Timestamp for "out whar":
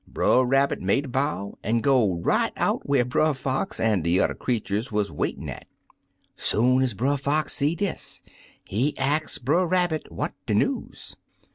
2.57-3.05